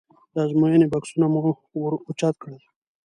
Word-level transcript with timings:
د 0.33 0.35
ازموینې 0.45 0.87
بکسونه 0.93 1.27
مو 1.33 1.39
ور 1.81 1.93
اوچت 2.07 2.35
کړل. 2.41 2.61